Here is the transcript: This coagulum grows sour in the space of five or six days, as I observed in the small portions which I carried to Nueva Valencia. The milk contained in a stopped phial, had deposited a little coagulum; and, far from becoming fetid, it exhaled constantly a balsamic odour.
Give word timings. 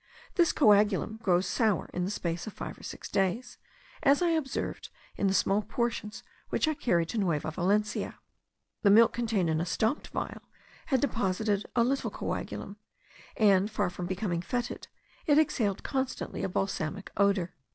This 0.33 0.51
coagulum 0.51 1.17
grows 1.21 1.45
sour 1.45 1.87
in 1.93 2.05
the 2.05 2.09
space 2.09 2.47
of 2.47 2.53
five 2.53 2.75
or 2.75 2.81
six 2.81 3.07
days, 3.07 3.59
as 4.01 4.23
I 4.23 4.29
observed 4.31 4.89
in 5.15 5.27
the 5.27 5.33
small 5.35 5.61
portions 5.61 6.23
which 6.49 6.67
I 6.67 6.73
carried 6.73 7.09
to 7.09 7.19
Nueva 7.19 7.51
Valencia. 7.51 8.17
The 8.81 8.89
milk 8.89 9.13
contained 9.13 9.47
in 9.51 9.61
a 9.61 9.65
stopped 9.67 10.07
phial, 10.07 10.41
had 10.87 11.01
deposited 11.01 11.67
a 11.75 11.83
little 11.83 12.09
coagulum; 12.09 12.77
and, 13.37 13.69
far 13.69 13.91
from 13.91 14.07
becoming 14.07 14.41
fetid, 14.41 14.87
it 15.27 15.37
exhaled 15.37 15.83
constantly 15.83 16.41
a 16.41 16.49
balsamic 16.49 17.11
odour. 17.17 17.53